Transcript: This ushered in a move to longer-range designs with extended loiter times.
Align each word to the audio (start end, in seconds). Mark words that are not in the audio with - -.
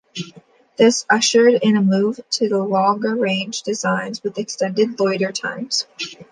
This 0.77 1.05
ushered 1.11 1.59
in 1.61 1.77
a 1.77 1.81
move 1.83 2.19
to 2.31 2.49
longer-range 2.55 3.61
designs 3.61 4.23
with 4.23 4.39
extended 4.39 4.99
loiter 4.99 5.31
times. 5.31 5.85